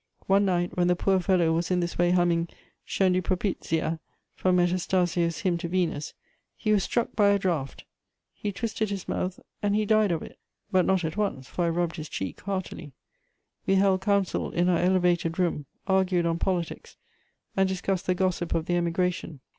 [0.25, 2.47] One night when the poor fellow was in this way humming
[2.87, 3.99] Scendi propizia
[4.33, 6.15] from Metastasio's Hymn to Venus,
[6.57, 7.83] he was struck by a draught;
[8.33, 10.39] he twisted his mouth, and he died of it,
[10.71, 12.93] but not at once, for I rubbed his cheek heartily.
[13.67, 16.97] We held counsel in our elevated room, argued on politics,
[17.55, 19.39] and discussed the gossip of the Emigration.